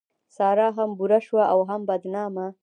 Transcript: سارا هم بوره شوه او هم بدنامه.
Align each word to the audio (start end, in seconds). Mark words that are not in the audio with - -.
سارا 0.35 0.67
هم 0.77 0.89
بوره 0.97 1.19
شوه 1.27 1.43
او 1.53 1.59
هم 1.69 1.81
بدنامه. 1.89 2.47